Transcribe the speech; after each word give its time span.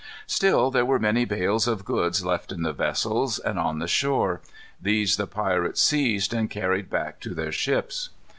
Still 0.25 0.71
there 0.71 0.83
were 0.83 0.97
many 0.97 1.25
bales 1.25 1.67
of 1.67 1.85
goods 1.85 2.25
left 2.25 2.51
in 2.51 2.63
the 2.63 2.73
vessels 2.73 3.37
and 3.37 3.59
on 3.59 3.77
the 3.77 3.87
shore. 3.87 4.41
These 4.81 5.15
the 5.17 5.27
pirates 5.27 5.79
seized 5.79 6.33
and 6.33 6.49
carried 6.49 6.89
back 6.89 7.19
to 7.19 7.35
their 7.35 7.51
ships. 7.51 8.09